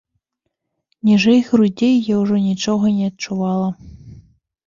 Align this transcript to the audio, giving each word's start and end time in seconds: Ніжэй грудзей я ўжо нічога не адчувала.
Ніжэй 1.09 1.41
грудзей 1.49 1.93
я 2.13 2.21
ўжо 2.21 2.35
нічога 2.47 2.85
не 3.01 3.09
адчувала. 3.11 3.67